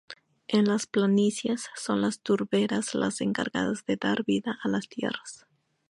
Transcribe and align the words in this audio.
En 0.47 0.65
las 0.65 0.87
planicies 0.87 1.67
son 1.75 2.01
las 2.01 2.21
turberas 2.21 2.95
las 2.95 3.21
encargadas 3.21 3.85
de 3.85 3.97
dar 3.97 4.23
vida 4.25 4.57
a 4.63 4.67
las 4.67 4.89
tierras. 4.89 5.45